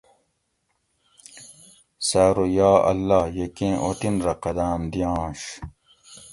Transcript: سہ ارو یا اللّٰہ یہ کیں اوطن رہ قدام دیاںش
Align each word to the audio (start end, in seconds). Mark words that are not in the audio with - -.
سہ 2.07 2.21
ارو 2.31 2.45
یا 2.57 2.71
اللّٰہ 2.91 3.21
یہ 3.37 3.47
کیں 3.57 3.75
اوطن 3.85 4.15
رہ 4.25 4.35
قدام 4.43 4.81
دیاںش 4.91 5.41